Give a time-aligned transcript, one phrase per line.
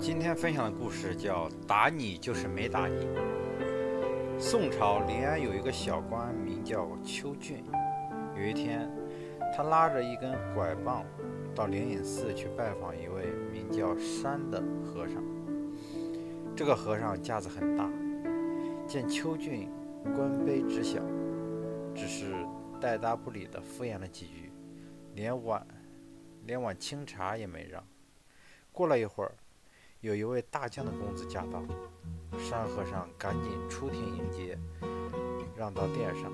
[0.00, 3.06] 今天分享的故事叫《打你就是没打你》。
[4.40, 7.62] 宋朝临安有一个小官，名叫邱俊。
[8.34, 8.90] 有一天，
[9.54, 11.04] 他拉着一根拐棒
[11.54, 15.22] 到灵隐寺去拜访一位名叫山的和尚。
[16.56, 17.86] 这个和尚架子很大，
[18.86, 19.68] 见邱俊
[20.16, 20.98] 官卑职小，
[21.94, 22.34] 只是
[22.80, 24.50] 带答不理地敷衍了几句，
[25.14, 25.66] 连碗
[26.46, 27.84] 连碗清茶也没让。
[28.72, 29.34] 过了一会儿，
[30.00, 31.62] 有一位大将的公子驾到，
[32.38, 34.58] 山和尚赶紧出庭迎接，
[35.54, 36.32] 让到殿上，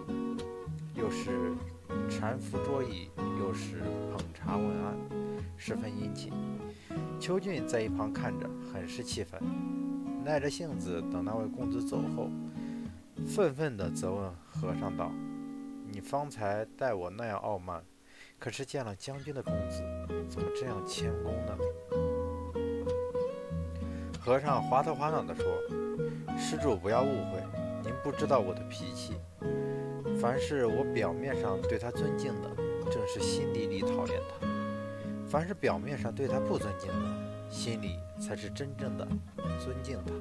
[0.94, 1.50] 又是
[2.08, 3.10] 搀扶桌椅，
[3.40, 3.80] 又是
[4.12, 4.96] 捧茶问安，
[5.56, 6.32] 十分殷勤。
[7.18, 9.42] 邱俊在一旁看着，很是气愤，
[10.24, 12.30] 耐着性子等那位公子走后，
[13.26, 15.10] 愤愤地责问和尚道
[15.90, 17.82] ：“你方才待我那样傲慢，
[18.38, 19.82] 可是见了将军的公子，
[20.30, 21.58] 怎么这样谦恭呢？”
[24.26, 25.44] 和尚滑头滑脑地说
[26.36, 27.40] ：“施主不要误会，
[27.84, 29.14] 您不知道我的脾气。
[30.20, 32.50] 凡是我表面上对他尊敬的，
[32.90, 34.44] 正是心底里讨厌他；
[35.28, 37.08] 凡是表面上对他不尊敬的，
[37.48, 39.06] 心里才是真正的
[39.60, 40.12] 尊敬他。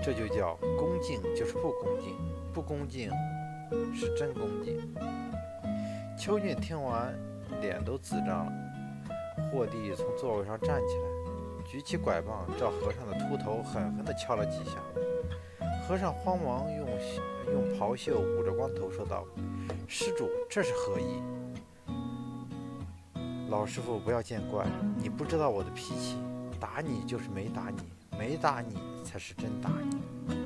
[0.00, 2.14] 这就叫恭敬就是不恭敬，
[2.52, 3.10] 不恭敬
[3.92, 4.78] 是真恭敬。”
[6.16, 7.12] 邱俊听完，
[7.60, 8.52] 脸都紫胀了，
[9.50, 11.23] 霍地从座位上站起来。
[11.64, 14.72] 举起拐棒，照和尚的秃头狠狠地敲了几下。
[15.86, 16.88] 和尚慌忙用
[17.52, 19.24] 用袍袖捂着光头，说道
[19.86, 21.22] ：“施主，这是何意？”
[23.50, 26.16] 老师傅，不要见怪，你不知道我的脾气，
[26.58, 27.82] 打你就是没打你，
[28.18, 30.43] 没打你才是真打你。